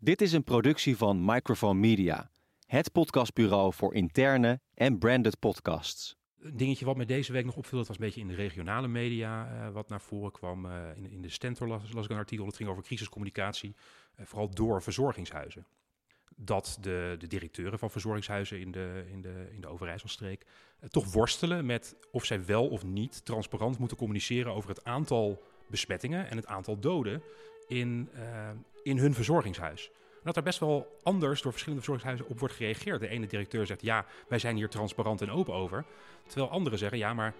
[0.00, 2.30] Dit is een productie van Microphone Media,
[2.66, 6.16] het podcastbureau voor interne en branded podcasts.
[6.40, 8.88] Een dingetje wat mij deze week nog opviel, dat was een beetje in de regionale
[8.88, 10.66] media uh, wat naar voren kwam.
[10.66, 13.74] Uh, in, in, de Stentor las, ik een artikel, dat ging over crisiscommunicatie,
[14.20, 15.66] uh, vooral door verzorgingshuizen.
[16.36, 20.46] Dat de, de, directeuren van verzorgingshuizen in de, in de, in de Overijsselstreek
[20.88, 26.30] toch worstelen met of zij wel of niet transparant moeten communiceren over het aantal besmettingen
[26.30, 27.22] en het aantal doden
[27.68, 28.08] in,
[28.88, 29.90] in hun verzorgingshuis.
[30.14, 33.00] En dat er best wel anders door verschillende verzorgingshuizen op wordt gereageerd.
[33.00, 35.84] De ene directeur zegt ja, wij zijn hier transparant en open over.
[36.26, 37.34] Terwijl anderen zeggen ja, maar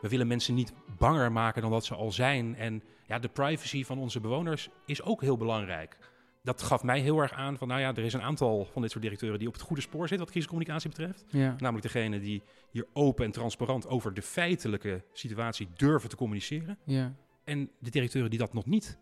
[0.00, 2.56] we willen mensen niet banger maken dan dat ze al zijn.
[2.56, 5.96] En ja, de privacy van onze bewoners is ook heel belangrijk.
[6.42, 8.90] Dat gaf mij heel erg aan van, nou ja, er is een aantal van dit
[8.90, 11.24] soort directeuren die op het goede spoor zitten wat crisiscommunicatie betreft.
[11.28, 11.54] Ja.
[11.58, 16.78] Namelijk degene die hier open en transparant over de feitelijke situatie durven te communiceren.
[16.84, 17.14] Ja.
[17.44, 18.98] En de directeuren die dat nog niet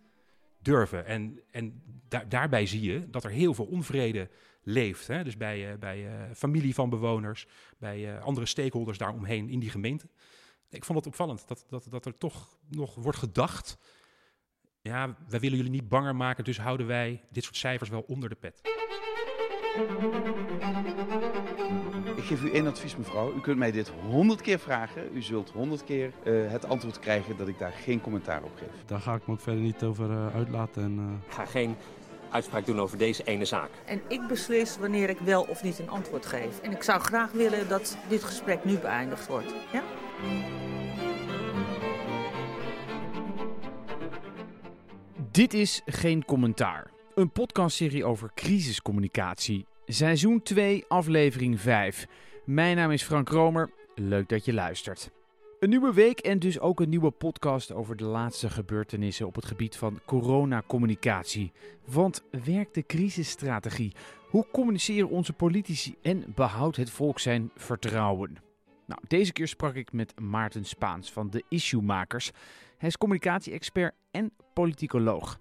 [0.63, 1.07] durven.
[1.07, 4.29] En, en da daarbij zie je dat er heel veel onvrede
[4.63, 5.07] leeft.
[5.07, 5.25] Hè?
[5.25, 7.47] Dus bij, uh, bij uh, familie van bewoners,
[7.79, 10.09] bij uh, andere stakeholders daaromheen in die gemeente.
[10.69, 13.79] Ik vond het opvallend dat, dat, dat er toch nog wordt gedacht.
[14.83, 18.29] Ja, wij willen jullie niet banger maken, dus houden wij dit soort cijfers wel onder
[18.29, 18.80] de pet.
[22.16, 23.35] Ik geef u één advies, mevrouw.
[23.37, 25.02] U kunt mij dit honderd keer vragen.
[25.12, 28.85] U zult honderd keer uh, het antwoord krijgen dat ik daar geen commentaar op geef.
[28.87, 30.82] Daar ga ik me ook verder niet over uh, uitlaten.
[30.82, 31.27] En, uh...
[31.27, 31.77] Ik ga geen
[32.30, 33.71] uitspraak doen over deze ene zaak.
[33.85, 36.60] En ik beslis wanneer ik wel of niet een antwoord geef.
[36.60, 39.55] En ik zou graag willen dat dit gesprek nu beëindigd wordt.
[39.73, 39.82] Ja?
[45.30, 46.90] Dit is Geen Commentaar.
[47.21, 49.66] Een podcastserie over crisiscommunicatie.
[49.87, 52.07] Seizoen 2, aflevering 5.
[52.45, 53.71] Mijn naam is Frank Romer.
[53.95, 55.10] Leuk dat je luistert.
[55.59, 59.45] Een nieuwe week en dus ook een nieuwe podcast over de laatste gebeurtenissen op het
[59.45, 61.52] gebied van coronacommunicatie.
[61.87, 63.93] Want werkt de crisisstrategie?
[64.28, 68.37] Hoe communiceren onze politici en behoudt het volk zijn vertrouwen?
[68.87, 72.31] Nou, deze keer sprak ik met Maarten Spaans van de Issue-makers.
[72.77, 75.39] Hij is communicatie-expert en politicoloog.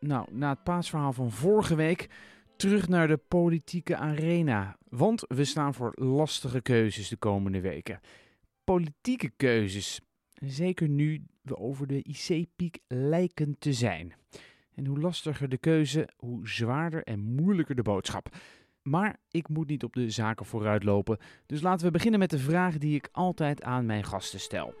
[0.00, 2.08] Nou, na het paasverhaal van vorige week
[2.56, 4.76] terug naar de politieke arena.
[4.88, 8.00] Want we staan voor lastige keuzes de komende weken.
[8.64, 10.00] Politieke keuzes.
[10.34, 14.14] Zeker nu we over de IC-piek lijken te zijn.
[14.74, 18.36] En hoe lastiger de keuze, hoe zwaarder en moeilijker de boodschap.
[18.82, 21.18] Maar ik moet niet op de zaken vooruitlopen.
[21.46, 24.74] Dus laten we beginnen met de vraag die ik altijd aan mijn gasten stel.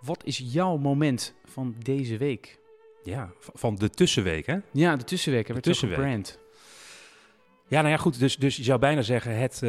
[0.00, 2.58] Wat is jouw moment van deze week?
[3.02, 4.58] Ja, van de tussenweek, hè?
[4.72, 5.46] Ja, de tussenweek.
[5.46, 5.98] De tussenweek.
[5.98, 6.38] Brand.
[7.68, 8.18] Ja, nou ja, goed.
[8.18, 9.60] Dus, dus je zou bijna zeggen, het, uh,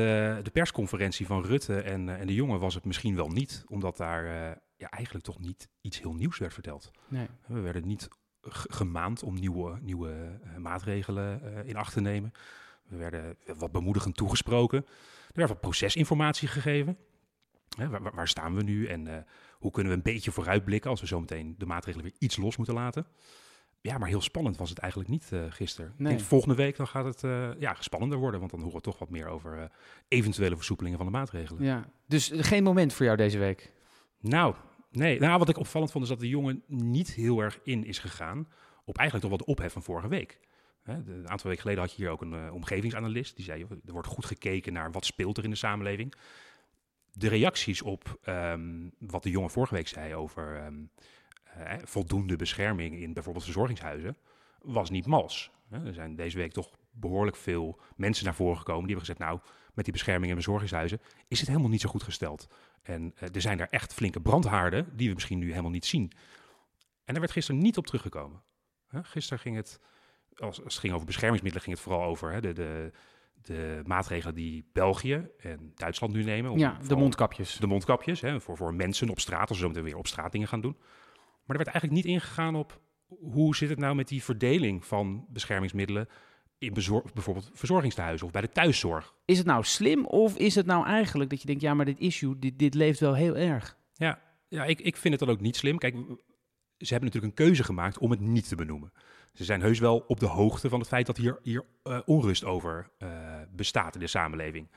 [0.44, 3.64] de persconferentie van Rutte en, uh, en de jongen was het misschien wel niet.
[3.68, 4.32] Omdat daar uh,
[4.76, 6.92] ja, eigenlijk toch niet iets heel nieuws werd verteld.
[7.08, 7.28] Nee.
[7.48, 8.08] We werden niet
[8.52, 12.32] gemaand om nieuwe, nieuwe maatregelen in acht te nemen.
[12.88, 14.86] We werden wat bemoedigend toegesproken.
[15.28, 16.98] Er werd wat procesinformatie gegeven.
[17.78, 19.25] Hè, waar, waar, staan we nu en
[19.59, 22.75] hoe kunnen we een beetje vooruitblikken als we zometeen de maatregelen weer iets los moeten
[22.75, 23.06] laten?
[23.81, 25.94] Ja, maar heel spannend was het eigenlijk niet uh, gisteren.
[25.97, 26.12] Nee.
[26.12, 28.81] Ik denk volgende week dan gaat het uh, ja, spannender worden, want dan horen we
[28.81, 29.63] toch wat meer over uh,
[30.07, 31.63] eventuele versoepelingen van de maatregelen.
[31.63, 33.74] Ja, dus geen moment voor jou deze week?
[34.19, 34.56] Nou,
[34.91, 35.19] nee.
[35.19, 38.47] Nou, wat ik opvallend vond is dat de jongen niet heel erg in is gegaan
[38.86, 40.40] op eigenlijk toch wat ophef van vorige week.
[40.84, 44.07] Hè, een aantal weken geleden had je hier ook een omgevingsanalist die zei, er wordt
[44.07, 46.13] goed gekeken naar wat speelt er in de samenleving
[47.14, 50.90] de reacties op um, wat de jongen vorige week zei over um,
[51.58, 54.18] uh, voldoende bescherming in bijvoorbeeld verzorgingshuizen,
[54.62, 55.52] was niet mals.
[55.69, 59.40] Er zijn deze week toch behoorlijk veel mensen naar voren gekomen die hebben gezegd, nou,
[59.74, 62.48] met die bescherming in verzorgingshuizen is het helemaal niet zo goed gesteld.
[62.81, 66.12] En uh, er zijn daar echt flinke brandhaarden die we misschien nu helemaal niet zien.
[67.03, 68.42] En daar werd gisteren niet op teruggekomen.
[68.92, 69.80] Gisteren ging het,
[70.36, 72.92] als, als het ging over beschermingsmiddelen, ging het vooral over hè, de, de,
[73.42, 76.58] de maatregelen die België en Duitsland nu nemen.
[76.58, 77.56] ja, de mondkapjes.
[77.56, 80.48] De mondkapjes, hè, voor, voor mensen op straat, als ze zometeen weer op straat dingen
[80.48, 80.76] gaan doen.
[81.46, 85.26] Maar er werd eigenlijk niet ingegaan op hoe zit het nou met die verdeling van
[85.30, 86.08] beschermingsmiddelen
[86.58, 89.16] in bijvoorbeeld verzorgingstehuizen of bij de thuiszorg.
[89.25, 92.00] Is het nou slim of is het nou eigenlijk dat je denkt, ja, maar dit
[92.00, 93.78] issue, dit, dit leeft wel heel erg?
[93.94, 95.78] Ja, ja ik, ik vind het dan ook niet slim.
[95.78, 95.96] Kijk,
[96.78, 98.92] ze hebben natuurlijk een keuze gemaakt om het niet te benoemen.
[99.34, 102.46] Ze zijn heus wel op de hoogte van het feit dat hier, hier uh, onrust
[102.46, 103.10] over uh,
[103.52, 104.68] bestaat in de samenleving.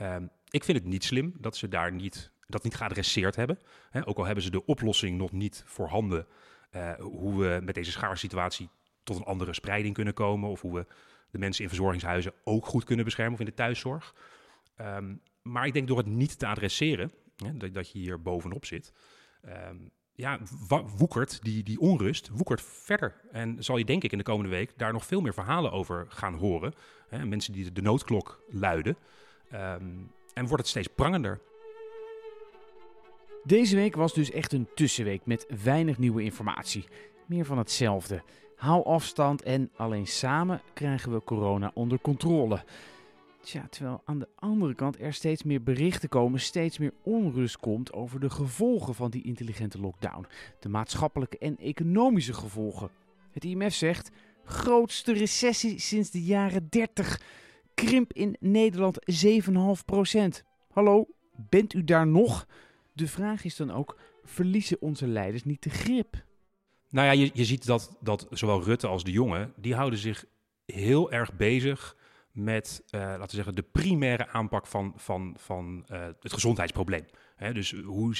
[0.00, 3.58] Um, ik vind het niet slim dat ze daar niet, dat niet geadresseerd hebben.
[4.04, 6.26] Ook al hebben ze de oplossing nog niet voorhanden.
[6.72, 8.68] Uh, hoe we met deze schaarsituatie
[9.02, 10.50] tot een andere spreiding kunnen komen.
[10.50, 10.86] Of hoe we
[11.30, 14.14] de mensen in verzorgingshuizen ook goed kunnen beschermen of in de thuiszorg.
[14.80, 17.12] Um, maar ik denk door het niet te adresseren,
[17.54, 18.92] dat, dat, je hier bovenop zit.
[19.68, 20.38] Um, ja,
[20.96, 23.20] woekert, die, die onrust, woekert verder.
[23.32, 26.06] En zal je denk ik in de komende week daar nog veel meer verhalen over
[26.08, 26.74] gaan horen.
[27.08, 28.96] Hè, mensen die de, de noodklok luiden.
[29.50, 29.82] Ehm,
[30.34, 31.40] en wordt het steeds prangender.
[33.44, 36.84] Deze week was dus echt een tussenweek met weinig nieuwe informatie.
[37.26, 38.22] Meer van hetzelfde.
[38.56, 42.64] Hou afstand en alleen samen krijgen we corona onder controle.
[43.44, 47.92] Tja, terwijl aan de andere kant er steeds meer berichten komen, steeds meer onrust komt
[47.92, 50.26] over de gevolgen van die intelligente lockdown.
[50.60, 52.90] De maatschappelijke en economische gevolgen.
[53.30, 54.10] Het IMF zegt:
[54.44, 57.20] grootste recessie sinds de jaren 30.
[57.74, 61.06] Krimp in Nederland 7,5% Hallo,
[61.48, 62.46] bent u daar nog?
[62.92, 66.24] De vraag is dan ook: verliezen onze leiders niet de grip?
[66.90, 70.24] Nou ja, je, je ziet dat, dat zowel Rutte als de jongen, die houden zich
[70.66, 71.96] heel erg bezig
[72.34, 77.04] met, eh, laten we zeggen, de primaire aanpak van, van, van eh, het gezondheidsprobleem.
[77.36, 78.14] Hè, dus hoe,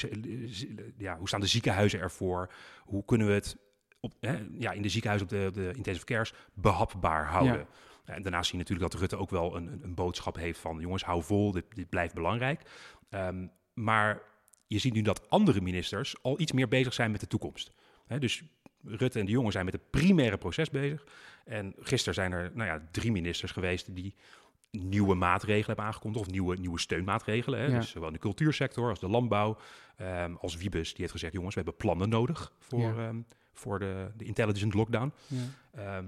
[0.97, 2.53] ja, hoe staan de ziekenhuizen ervoor?
[2.83, 3.57] Hoe kunnen we het
[3.99, 7.67] op, hè, ja, in de ziekenhuizen op de, de intensive cares behapbaar houden?
[8.05, 10.79] En daarnaast zie je natuurlijk dat Rutte ook wel een, een, een boodschap heeft van...
[10.79, 12.61] jongens, hou vol, dit, dit blijft belangrijk.
[13.09, 14.21] Ehm, maar
[14.67, 17.71] je ziet nu dat andere ministers al iets meer bezig zijn met de toekomst.
[18.19, 18.43] Dus
[18.85, 21.03] Rutte en de jongen zijn met het primaire proces bezig.
[21.45, 24.15] En gisteren zijn er nou ja, drie ministers geweest die
[24.71, 27.59] nieuwe maatregelen hebben aangekondigd, of nieuwe, nieuwe steunmaatregelen.
[27.59, 27.65] Hè?
[27.65, 27.79] Ja.
[27.79, 29.57] Dus zowel in de cultuursector als de landbouw.
[29.97, 32.95] Ehm, als Wiebes, die heeft gezegd, jongens, we hebben plannen nodig voor, Ja.
[33.07, 33.21] ehm,
[33.53, 35.13] voor de, de intelligent lockdown.
[35.27, 35.37] Ja.
[35.71, 36.05] Ehm,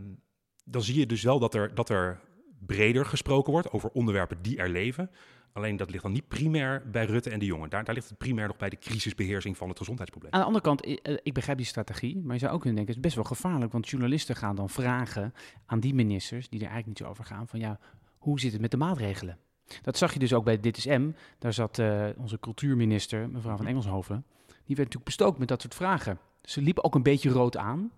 [0.66, 2.20] dan zie je dus wel dat er, dat er
[2.66, 5.12] breder gesproken wordt over onderwerpen die er leven.
[5.58, 7.70] Alleen dat ligt dan niet primair bij Rutte en de jongen.
[7.70, 10.34] Daar, daar ligt het primair nog bij de crisisbeheersing van het gezondheidsprobleem.
[10.34, 12.76] Aan de andere kant, eh, eh, ik begrijp die strategie, maar je zou ook kunnen
[12.76, 15.34] denken, het is best wel gevaarlijk, want journalisten gaan dan vragen
[15.66, 17.80] aan die ministers, die er eigenlijk niet zo over gaan, van ja,
[18.18, 19.38] hoe zit het met de maatregelen?
[19.82, 21.12] Dat zag je dus ook bij Dit is M.
[21.40, 25.76] Daar zat eh, onze cultuurminister, mevrouw van Engelshoven, die werd natuurlijk bestookt met dat soort
[25.76, 26.20] vragen.
[26.42, 27.92] Ze liep ook een beetje rood aan.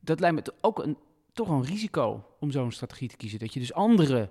[0.00, 0.96] Dat lijkt me ook een,
[1.32, 3.38] toch een risico om zo'n strategie te kiezen.
[3.38, 4.30] Dat je dus anderen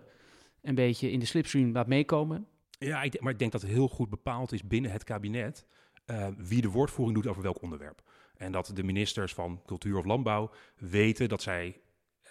[0.62, 2.48] een beetje in de slipstream laat meekomen.
[2.84, 5.66] Ja, ik, maar ik denk dat het heel goed bepaald is binnen het kabinet
[6.06, 8.02] eh, wie de woordvoering doet over welk onderwerp.
[8.38, 11.82] En dat de ministers van Cultuur of Landbouw weten dat zij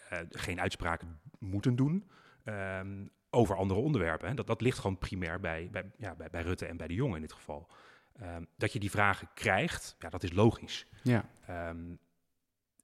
[0.09, 2.11] eh, geen uitspraken moeten doen
[2.45, 4.29] ehm, over andere onderwerpen.
[4.29, 4.35] Hè.
[4.35, 7.15] Dat, dat ligt gewoon primair bij, bij, ja, bij, bij Rutte en bij de jongen
[7.15, 7.69] in dit geval.
[8.13, 10.87] Ehm, dat je die vragen krijgt, ja, dat is logisch.
[11.03, 11.29] Ja.
[11.47, 11.95] Ehm,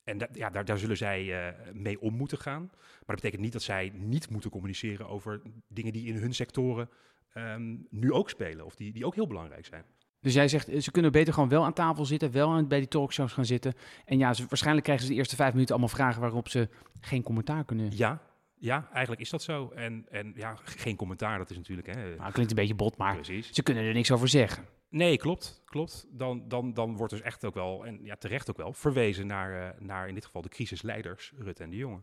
[0.05, 2.63] en da- ja, daar, daar zullen zij eh, mee om moeten gaan.
[2.71, 6.91] Maar dat betekent niet dat zij niet moeten communiceren over dingen die in hun sectoren
[7.39, 8.65] ehm, nu ook spelen.
[8.65, 9.85] Of die, die ook heel belangrijk zijn.
[10.21, 12.79] Dus jij zegt, eh, ze kunnen beter gewoon wel aan tafel zitten, wel aan, bij
[12.79, 13.75] die talkshows gaan zitten.
[14.05, 16.69] En ja, ze, waarschijnlijk krijgen ze de eerste vijf minuten allemaal vragen waarop ze
[17.01, 17.97] geen commentaar kunnen.
[17.97, 18.23] Ja,
[18.59, 19.71] ja eigenlijk is dat zo.
[19.75, 21.87] En, en ja, geen commentaar, dat is natuurlijk...
[21.87, 23.53] Hè, Nou, klinkt een beetje bot, maar Precies.
[23.53, 24.65] ze kunnen er niks over zeggen.
[24.91, 26.07] Nee, klopt, klopt.
[26.11, 29.63] Dan, dan, dan wordt dus echt ook wel, en ja, terecht ook wel, verwezen naar,
[29.63, 32.01] eh, naar in dit geval de crisisleiders, Rutte en de Jonge.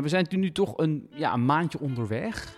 [0.00, 2.56] Nou, we zijn nu toch een, ja, een maandje onderweg.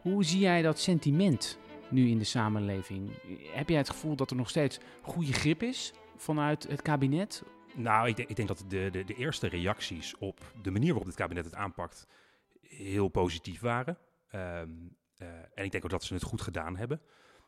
[0.00, 1.58] Hoe zie jij dat sentiment
[1.90, 3.10] nu in de samenleving?
[3.52, 7.42] Heb jij het gevoel dat er nog steeds goede grip is vanuit het kabinet?
[7.74, 11.06] Nou, ik denk, ik denk dat de, de, de eerste reacties op de manier waarop
[11.06, 12.06] dit kabinet het aanpakt
[12.60, 13.98] heel positief waren.
[14.28, 14.70] Ehm,
[15.16, 17.00] eh, en ik denk ook dat ze het goed gedaan hebben.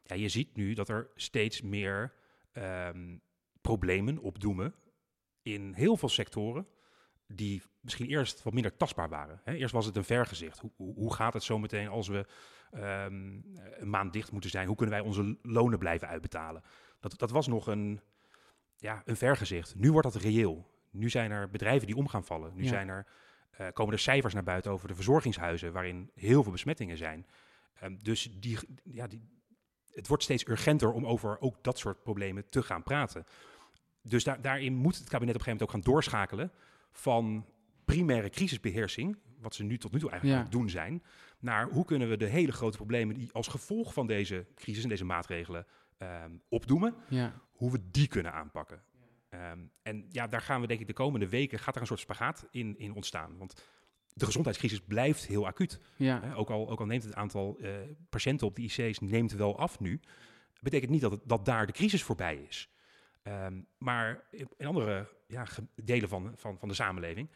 [0.05, 2.13] Ja, je ziet nu dat er steeds meer
[2.53, 3.17] ehm,
[3.61, 4.75] problemen opdoemen
[5.43, 6.67] in heel veel sectoren
[7.33, 9.41] die misschien eerst wat minder tastbaar waren.
[9.45, 9.55] Hè?
[9.55, 10.59] Eerst was het een vergezicht.
[10.59, 12.27] Hoe, hoe, hoe gaat het zo meteen als we
[12.71, 13.41] ehm,
[13.79, 14.67] een maand dicht moeten zijn?
[14.67, 16.63] Hoe kunnen wij onze lonen blijven uitbetalen?
[17.01, 18.01] Dat, dat was nog een,
[18.77, 19.75] ja, een vergezicht.
[19.75, 20.71] Nu wordt dat reëel.
[20.91, 22.53] Nu zijn er bedrijven die om gaan vallen.
[22.55, 22.69] Nu Ja.
[22.69, 23.07] zijn er,
[23.51, 27.27] eh, komen er cijfers naar buiten over de verzorgingshuizen, waarin heel veel besmettingen zijn.
[27.75, 29.21] Ehm, dus die, ja, die,
[29.93, 33.25] het wordt steeds urgenter om over ook dat soort problemen te gaan praten.
[34.03, 36.53] Dus daar daarin moet het kabinet op een gegeven moment ook gaan doorschakelen
[36.93, 37.47] van
[37.85, 40.45] primaire crisisbeheersing, wat ze nu tot nu toe eigenlijk Ja.
[40.45, 41.03] aan het doen zijn,
[41.39, 44.89] naar hoe kunnen we de hele grote problemen die als gevolg van deze crisis en
[44.89, 45.67] deze maatregelen
[45.99, 47.41] ehm, opdoemen, Ja.
[47.51, 48.83] hoe we die kunnen aanpakken.
[49.29, 52.01] Ehm, en ja, daar gaan we denk ik de komende weken, gaat er een soort
[52.01, 53.39] spagaat in, in ontstaan.
[53.39, 53.65] Want
[54.15, 55.81] de gezondheidscrisis blijft heel acuut.
[55.97, 56.33] Ja.
[56.35, 57.71] Ook, al, ook al neemt het aantal eh,
[58.09, 60.01] patiënten op de IC's neemt wel af nu,
[60.61, 62.71] betekent niet dat, het, dat daar de crisis voorbij is.
[63.23, 64.23] Ehm, maar
[64.59, 67.29] in andere ja, delen van, van, van de samenleving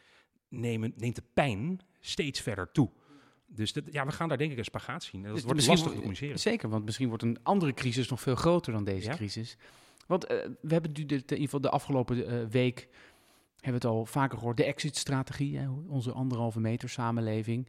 [0.48, 2.90] nemen, neemt de pijn steeds verder toe.
[3.46, 5.20] Dus dat, ja, we gaan daar denk ik een spagaat zien.
[5.20, 6.38] En dat Dus wordt lastig te communiceren.
[6.38, 9.14] Zeker, want misschien wordt een andere crisis nog veel groter dan deze Ja.
[9.16, 9.56] crisis.
[10.06, 12.88] Want eh, we hebben nu de, in ieder geval de afgelopen eh, week
[13.60, 17.68] hebben we het al vaker gehoord, de exit-strategie, onze anderhalve meter samenleving.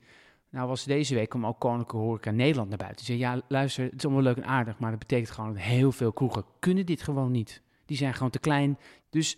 [0.50, 3.06] Nou was deze week kwam ook Koninklijke Horeca Nederland naar buiten.
[3.06, 5.62] Die zei, ja luister, het is allemaal leuk en aardig, maar dat betekent gewoon dat
[5.62, 7.62] heel veel kroegen kunnen dit gewoon niet.
[7.86, 8.78] Die zijn gewoon te klein.
[9.10, 9.38] Dus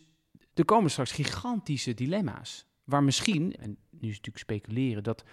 [0.53, 2.65] er komen straks gigantische dilemma's.
[2.83, 5.23] Waar misschien, en nu is het natuurlijk speculeren, dat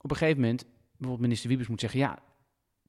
[0.00, 2.18] op een gegeven moment bijvoorbeeld minister Wiebes moet zeggen, ja,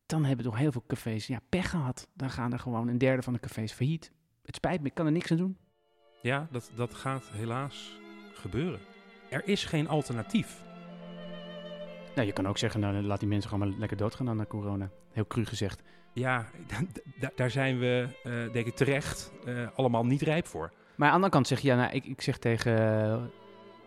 [0.05, 2.07] dan hebben toch heel veel cafés ja, pech gehad.
[2.13, 4.11] Dan gaan er gewoon een derde van de cafés failliet.
[4.43, 5.57] Het spijt me, ik kan er niks aan doen.
[6.21, 7.99] Ja, dat, dat gaat helaas
[8.33, 8.79] gebeuren.
[9.29, 10.63] Er is geen alternatief.
[12.15, 14.47] Nou, je kan ook zeggen, nou, laat die mensen gewoon maar lekker doodgaan aan de
[14.47, 14.91] corona.
[15.11, 15.81] Heel cru gezegd.
[16.13, 16.45] Ja,
[17.35, 20.71] daar zijn we, uh, denk ik, terecht uh, allemaal niet rijp voor.
[20.95, 23.31] Maar aan de andere kant zeg je, ja, nou, ik, ik zeg tegen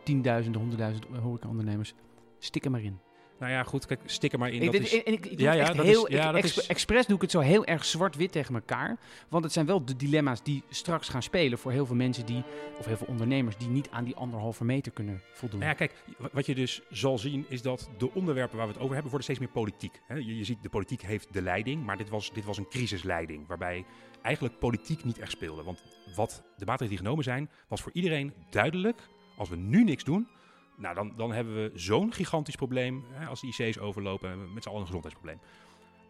[0.02, 1.95] tienduizenden, honderdduizend horecaondernemers,
[2.38, 2.99] stik er maar in.
[3.38, 4.62] Nou ja, goed, kijk, stik er maar in.
[4.62, 6.67] Ik, dat is, ik, ik, ik ja, ja, dat heel, is, ja, dat is...
[6.67, 8.99] Expres doe ik het zo heel erg zwart-wit tegen elkaar.
[9.29, 12.43] Want het zijn wel de dilemma's die straks gaan spelen voor heel veel mensen die,
[12.79, 15.59] of heel veel ondernemers, die niet aan die anderhalve meter kunnen voldoen.
[15.59, 15.95] Nou ja, kijk,
[16.33, 19.35] wat je dus zal zien is dat de onderwerpen waar we het over hebben worden
[19.35, 20.00] steeds meer politiek.
[20.09, 23.47] Je, je ziet, de politiek heeft de leiding, maar dit was, dit was een crisisleiding
[23.47, 23.85] waarbij
[24.23, 25.62] eigenlijk politiek niet echt speelde.
[25.62, 25.83] Want
[26.17, 29.09] wat de maatregelen die genomen zijn, was voor iedereen duidelijk.
[29.37, 30.29] Als we nu niks doen,
[30.76, 34.69] nou, dan, dan hebben we zo'n gigantisch probleem hè, als de IC's overlopen met z'n
[34.69, 35.40] allen een gezondheidsprobleem.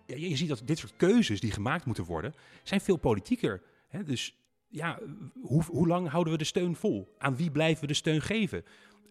[0.06, 3.62] Ja, je ziet dat dit soort keuzes die gemaakt moeten worden, zijn veel politieker.
[3.88, 4.04] Hè?
[4.04, 4.36] Dus
[4.68, 4.98] ja,
[5.42, 7.14] hoe, hoe lang houden we de steun vol?
[7.18, 8.58] Aan wie blijven we de steun geven?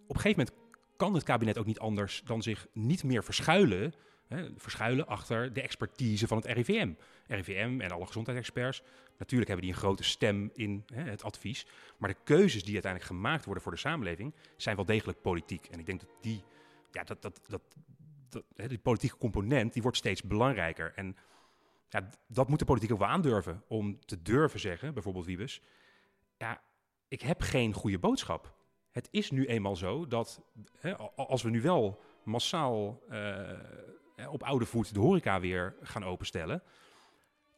[0.07, 3.93] Op een gegeven moment kan het kabinet ook niet anders dan zich niet meer verschuilen
[4.27, 6.93] Hè, verschuilen achter de expertise van het RIVM.
[7.27, 8.81] RIVM en alle gezondheidsexperts.
[9.17, 11.65] Natuurlijk hebben die een grote stem in hè, het advies.
[11.97, 15.65] Maar de keuzes die uiteindelijk gemaakt worden voor de samenleving zijn wel degelijk politiek.
[15.65, 16.43] En ik denk dat die,
[16.91, 17.61] ja, dat, dat, dat,
[18.55, 20.91] hè, die politieke component die wordt steeds belangrijker.
[20.95, 21.15] En
[21.89, 23.63] ja, dat moet de politiek ook wel aandurven.
[23.67, 25.61] Om te durven zeggen, bijvoorbeeld Wiebes,
[26.37, 26.61] ja,
[27.07, 28.55] ik heb geen goede boodschap.
[28.91, 30.41] Het is nu eenmaal zo dat
[30.79, 33.49] hè, als we nu wel massaal uh,
[34.33, 36.63] op oude voet de horeca weer gaan openstellen,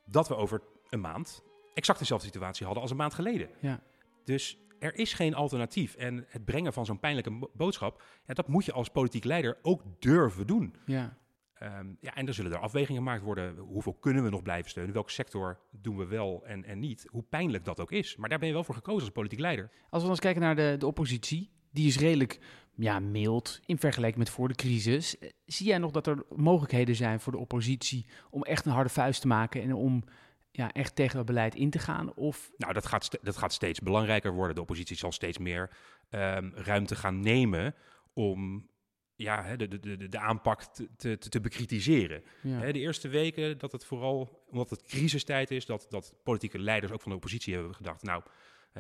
[0.06, 3.50] dat we over een maand exact dezelfde situatie hadden als een maand geleden.
[3.62, 3.82] Ja.
[4.24, 5.96] Dus er is geen alternatief.
[5.96, 9.82] En het brengen van zo'n pijnlijke boodschap, ja, dat moet je als politiek leider ook
[10.00, 10.76] durven doen.
[10.86, 11.18] Ja.
[11.64, 13.58] Um, ja, en dan zullen er afwegingen gemaakt worden.
[13.58, 14.94] Hoeveel kunnen we nog blijven steunen?
[14.94, 17.08] Welke sector doen we wel en, en niet?
[17.10, 18.16] Hoe pijnlijk dat ook is.
[18.16, 19.70] Maar daar ben je wel voor gekozen als politiek leider.
[19.90, 22.40] Als we dan eens kijken naar de, de oppositie, die is redelijk
[22.76, 25.18] ja, mild in vergelijking met voor de crisis.
[25.18, 28.90] Eh, zie jij nog dat er mogelijkheden zijn voor de oppositie om echt een harde
[28.90, 30.04] vuist te maken en om
[30.52, 32.14] ja, echt tegen het beleid in te gaan?
[32.14, 32.52] Of...
[32.58, 34.56] Nou, dat gaat, dat gaat steeds belangrijker worden.
[34.56, 35.70] De oppositie zal steeds meer
[36.10, 37.76] um, ruimte gaan nemen
[38.14, 38.70] om
[39.16, 42.24] ja, de, de, de, de aanpak te, te, te bekritiseren.
[42.42, 42.72] Ja.
[42.72, 47.02] De eerste weken dat het vooral, omdat het crisistijd is, dat, dat politieke leiders ook
[47.02, 48.24] van de oppositie hebben gedacht, nou,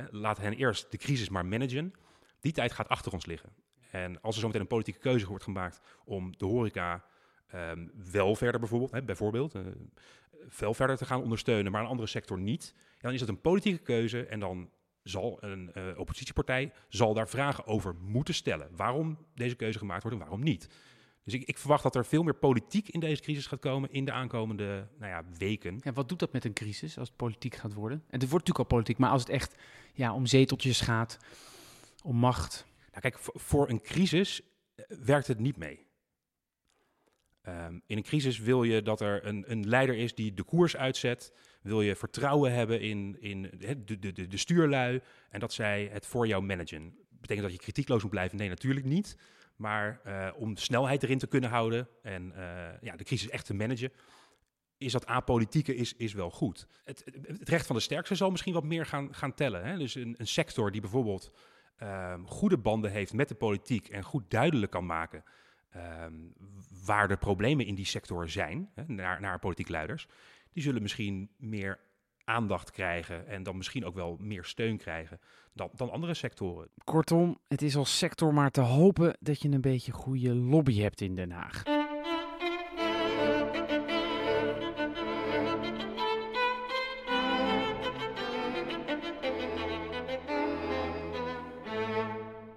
[0.09, 1.93] laat hen eerst de crisis maar managen.
[2.39, 3.49] Die tijd gaat achter ons liggen.
[3.95, 7.03] En als er zometeen een politieke keuze wordt gemaakt om de horeca
[7.55, 9.61] um, wel verder bijvoorbeeld, hè, bijvoorbeeld uh,
[10.59, 13.41] wel verder te gaan ondersteunen, maar een andere sector niet, ja, dan is dat een
[13.41, 14.69] politieke keuze en dan
[15.03, 18.69] zal een uh, oppositiepartij zal daar vragen over moeten stellen.
[18.75, 20.69] Waarom deze keuze gemaakt wordt en waarom niet.
[21.23, 24.05] Dus ik, ik, verwacht dat er veel meer politiek in deze crisis gaat komen in
[24.05, 25.79] de aankomende nou ja, weken.
[25.83, 27.97] Ja, wat doet dat met een crisis als het politiek gaat worden?
[27.97, 29.55] En het wordt natuurlijk al politiek, maar als het echt
[29.93, 31.17] ja, om zeteltjes gaat,
[32.03, 32.65] om macht.
[32.95, 34.41] Nou, kijk, voor een crisis
[34.75, 35.85] eh, werkt het niet mee.
[37.47, 40.75] Um, in een crisis wil je dat er een, een, leider is die de koers
[40.75, 41.33] uitzet.
[41.61, 46.05] Wil je vertrouwen hebben in, in de, de, de, de stuurlui en dat zij het
[46.05, 46.97] voor jou managen.
[47.09, 48.37] Betekent dat je kritiekloos moet blijven?
[48.37, 49.17] Nee, natuurlijk niet.
[49.55, 53.53] Maar uh, om snelheid erin te kunnen houden en uh, ja, de crisis echt te
[53.53, 53.91] managen,
[54.77, 56.67] is dat apolitieke is, is wel goed.
[56.83, 59.65] Het, het, recht van de sterkste zal misschien wat meer gaan, gaan tellen.
[59.65, 59.77] Hè?
[59.77, 61.31] Dus een, een sector die bijvoorbeeld
[61.83, 65.23] um, goede banden heeft met de politiek en goed duidelijk kan maken
[65.75, 66.33] um,
[66.85, 70.07] waar de problemen in die sector zijn, hè, naar, naar politiek leiders,
[70.51, 71.79] die zullen misschien meer
[72.23, 75.19] aandacht krijgen en dan misschien ook wel meer steun krijgen
[75.53, 76.69] dan, dan andere sectoren.
[76.83, 81.01] Kortom, het is als sector maar te hopen dat je een beetje goede lobby hebt
[81.01, 81.63] in Den Haag.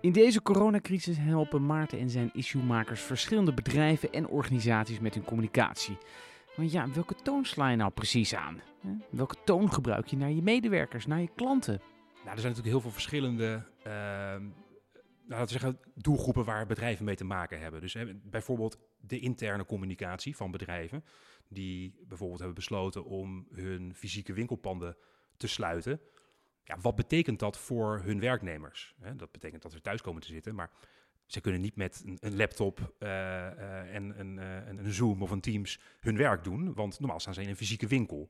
[0.01, 5.99] In deze coronacrisis helpen Maarten en zijn issuemakers verschillende bedrijven en organisaties met hun communicatie.
[6.57, 8.61] Want ja, welke toon sla je nou precies aan?
[9.11, 11.81] Welke toon gebruik je naar je medewerkers, naar je klanten?
[12.25, 13.93] Nou, er zijn natuurlijk heel veel verschillende uh,
[15.29, 17.81] nou, laten we zeggen, doelgroepen waar bedrijven mee te maken hebben.
[17.81, 21.05] Dus bijvoorbeeld de interne communicatie van bedrijven,
[21.49, 24.97] die bijvoorbeeld hebben besloten om hun fysieke winkelpanden
[25.37, 26.01] te sluiten
[26.69, 28.95] ja, wat betekent dat voor hun werknemers?
[29.01, 30.71] Hè, dat betekent dat ze thuis komen te zitten, maar
[31.27, 35.31] ze kunnen niet met een, een laptop uh, uh, en een, uh, een, Zoom of
[35.31, 38.29] een Teams hun werk doen, want normaal staan ze in een fysieke winkel.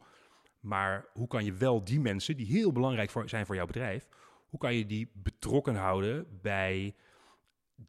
[0.60, 4.08] Maar hoe kan je wel die mensen, die heel belangrijk voor, zijn voor jouw bedrijf,
[4.48, 6.94] hoe kan je die betrokken houden bij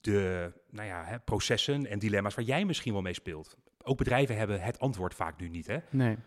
[0.01, 3.57] de nou ja, hè, processen en dilemma's waar jij misschien wel mee speelt?
[3.83, 5.67] Ook bedrijven hebben het antwoord vaak nu niet.
[5.67, 5.77] Hè?
[5.89, 6.17] Nee.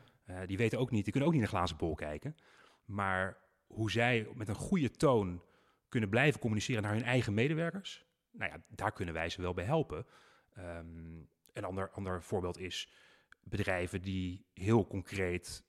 [0.46, 2.36] die weten ook niet, die kunnen ook niet in een glazen bol kijken.
[2.84, 3.41] Maar
[3.72, 5.42] hoe zij met een goede toon
[5.88, 9.64] kunnen blijven communiceren naar hun eigen medewerkers, nou ja, daar kunnen wij ze wel bij
[9.64, 10.06] helpen.
[10.58, 12.92] Um, een ander, ander voorbeeld is
[13.42, 15.64] bedrijven die heel concreet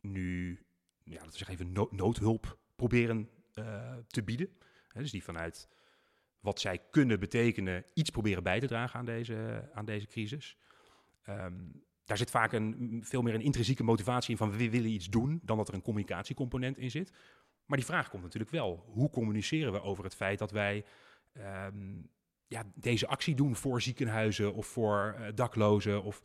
[0.00, 0.58] nu,
[1.02, 4.48] ja, laten we zeggen even noodhulp proberen uh, te bieden.
[4.92, 5.68] Dus die vanuit
[6.40, 10.56] wat zij kunnen betekenen iets proberen bij te dragen aan deze, aan deze crisis.
[11.28, 15.08] Um, daar zit vaak een, veel meer een intrinsieke motivatie in van we willen iets
[15.08, 17.12] doen, dan dat er een communicatiecomponent in zit.
[17.70, 18.84] Maar die vraag komt natuurlijk wel.
[18.86, 20.84] Hoe communiceren we over het feit dat wij
[21.66, 22.10] um,
[22.46, 26.02] ja, deze actie doen voor ziekenhuizen of voor uh, daklozen?
[26.02, 26.22] Of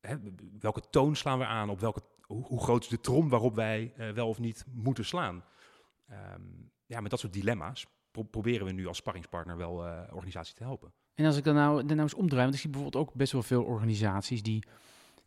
[0.00, 0.16] hè,
[0.60, 1.70] welke toon slaan we aan?
[1.70, 5.44] Op welke, hoe, groot is de trom waarop wij uh, wel of niet moeten slaan?
[6.10, 10.54] Um, ja, met dat soort dilemma's pro proberen we nu als sparringspartner wel uh, organisaties
[10.54, 10.92] te helpen.
[11.14, 13.32] En als ik dan nou, dan nou eens omdraai, want ik zie bijvoorbeeld ook best
[13.32, 14.64] wel veel organisaties die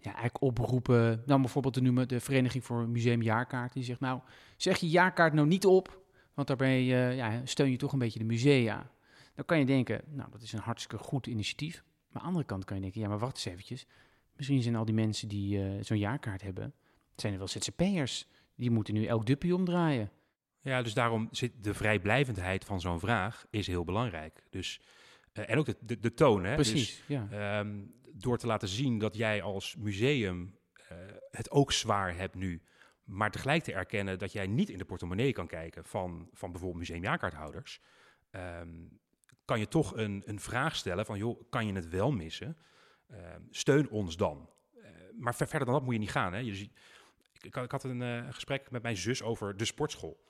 [0.02, 1.24] ja, eigenlijk oproepen.
[1.26, 3.74] Nou, bijvoorbeeld te noemen de Vereniging voor Museumjaarkaart.
[3.74, 4.20] Die zegt, nou,
[4.58, 6.02] zeg je jaarkaart nou niet op,
[6.34, 8.92] want daarbij uh, ja, steun je toch een beetje de musea.
[9.36, 11.84] Dan kan je denken, nou, dat is een hartstikke goed initiatief.
[11.84, 13.86] Maar aan de andere kant kan je denken, ja, maar wacht eens eventjes.
[14.36, 16.74] Misschien zijn al die mensen die uh, zo'n jaarkaart hebben,
[17.16, 18.28] zijn er wel ZZP'ers.
[18.56, 20.12] Die moeten nu elk duppie omdraaien.
[20.60, 24.44] Ja, dus daarom zit de vrijblijvendheid van zo'n vraag is heel belangrijk.
[24.50, 24.82] Dus,
[25.34, 26.44] uh, en ook de, de, de toon.
[26.44, 26.56] Hè?
[26.56, 27.60] Precies, dus, ja.
[27.60, 30.60] Um, door te laten zien dat jij als museum
[30.92, 30.98] uh,
[31.32, 32.62] het ook zwaar hebt nu,
[33.04, 36.80] maar tegelijk te erkennen dat jij niet in de portemonnee kan kijken van, van bijvoorbeeld
[36.80, 37.82] museumjaarkaarthouders,
[38.32, 39.00] um,
[39.46, 42.58] kan je toch een, een vraag stellen van, joh, kan je het wel missen?
[43.12, 43.18] Uh,
[43.50, 44.50] steun ons dan.
[44.76, 44.86] Uh,
[45.18, 46.34] maar ver, verder dan dat moet je niet gaan.
[46.34, 46.40] Hè?
[46.40, 46.70] Je
[47.42, 50.30] ik, ik, had een uh, gesprek met mijn zus over de sportschool.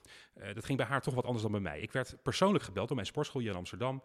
[0.53, 1.79] Dat ging bij haar toch wat anders dan bij mij.
[1.79, 4.03] Ik werd persoonlijk gebeld door mijn sportschool hier in Amsterdam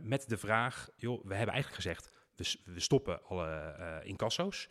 [0.00, 2.17] met de vraag: joh, we hebben eigenlijk gezegd
[2.64, 4.68] we, stoppen alle uh, incasso's,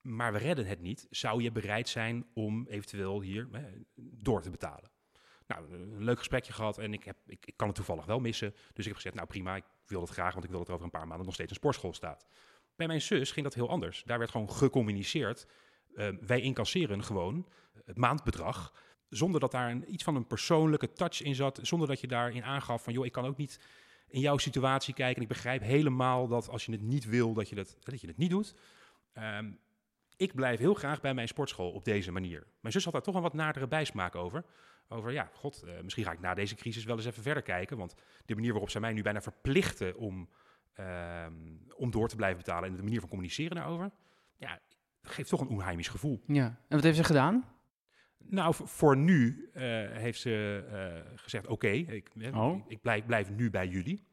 [0.00, 1.06] maar we redden het niet.
[1.10, 3.48] Zou je bereid zijn om eventueel hier
[3.94, 4.90] door te betalen?
[5.46, 8.50] Nou, een leuk gesprekje gehad en ik, heb, ik, kan het toevallig wel missen.
[8.50, 10.74] Dus ik heb gezegd, nou prima, ik wil het graag, want ik wil dat er
[10.74, 12.26] over een paar maanden nog steeds een sportschool staat.
[12.76, 14.02] Bij mijn zus ging dat heel anders.
[14.06, 15.46] Daar werd gewoon gecommuniceerd.
[15.94, 17.48] Uh, wij incasseren gewoon
[17.84, 18.74] het maandbedrag.
[19.08, 21.58] Zonder dat daar iets van een persoonlijke touch in zat.
[21.62, 23.60] Zonder dat je daarin aangaf van, joh, ik kan ook niet
[24.10, 25.16] in jouw situatie kijken.
[25.16, 28.06] En ik begrijp helemaal dat als je het niet wil, dat je, dat, dat je
[28.06, 28.54] het niet doet.
[29.18, 29.58] Um,
[30.16, 32.46] ik blijf heel graag bij mijn sportschool op deze manier.
[32.60, 34.44] Mijn zus had daar toch een wat nadere bijsmaak over.
[34.88, 37.76] Over, ja, god, uh, misschien ga ik na deze crisis wel eens even verder kijken.
[37.76, 37.94] Want
[38.26, 40.28] de manier waarop zij mij nu bijna verplichten om,
[40.80, 41.26] uh,
[41.76, 42.68] om door te blijven betalen...
[42.68, 43.90] en de manier van communiceren daarover...
[44.36, 44.60] ja,
[45.02, 46.22] geeft toch een onheimisch gevoel.
[46.26, 47.44] Ja, en wat heeft ze gedaan?
[48.30, 52.64] Nou, voor nu uh, heeft ze uh, gezegd: Oké, okay, ik, oh.
[52.68, 54.04] ik blijf, blijf, nu bij jullie.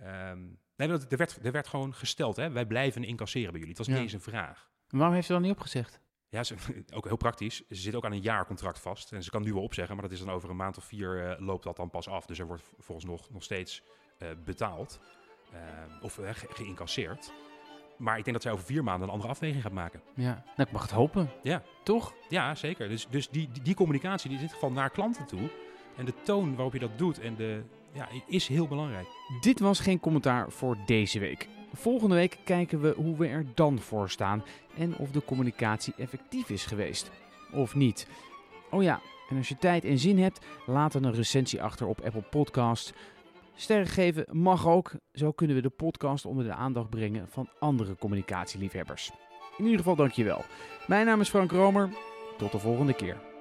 [0.00, 3.76] Um, nee, er werd, er werd gewoon gesteld: hè, wij blijven incasseren bij jullie.
[3.76, 3.92] Het was ja.
[3.92, 4.70] niet eens een vraag.
[4.88, 6.00] En waarom heeft ze dan niet opgezegd?
[6.28, 6.54] Ja, ze,
[6.96, 7.56] ook heel praktisch.
[7.56, 9.12] Ze zit ook aan een jaarcontract vast.
[9.12, 11.24] En ze kan nu wel opzeggen, maar dat is dan over een maand of vier
[11.24, 12.26] uh, loopt dat dan pas af.
[12.26, 13.82] Dus er wordt volgens nog, nog steeds
[14.44, 15.00] betaald
[16.00, 17.32] of ge geïncasseerd.
[17.96, 20.00] Maar ik denk dat zij over vier maanden een andere afweging gaat maken.
[20.14, 21.30] Ja, nou, ik mag het hopen.
[21.42, 21.62] Ja.
[21.82, 22.14] Toch?
[22.28, 22.88] Ja, zeker.
[22.88, 25.50] Dus, dus die, die, die communicatie die in dit geval naar klanten toe...
[25.96, 29.06] en de toon waarop je dat doet en de, ja, is heel belangrijk.
[29.40, 31.48] Dit was geen commentaar voor deze week.
[31.72, 34.44] Volgende week kijken we hoe we er dan voor staan...
[34.76, 37.10] en of de communicatie effectief is geweest.
[37.52, 38.06] Of niet.
[38.70, 39.00] Oh ja,
[39.30, 42.92] en als je tijd en zin hebt, laat dan een recensie achter op Apple Podcasts...
[43.54, 44.92] Sterren geven mag ook.
[45.12, 49.10] Zo kunnen we de podcast onder de aandacht brengen van andere communicatieliefhebbers.
[49.58, 50.44] In ieder geval dankjewel.
[50.86, 51.88] Mijn naam is Frank Romer.
[52.38, 53.31] Tot de volgende keer.